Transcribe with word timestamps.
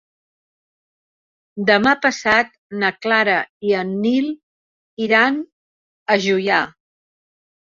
Demà 1.67 1.91
passat 2.05 2.49
na 2.83 2.91
Clara 3.05 3.35
i 3.67 3.75
en 3.83 3.93
Nil 4.07 4.31
iran 5.09 5.39
a 6.17 6.21
Juià. 6.25 6.65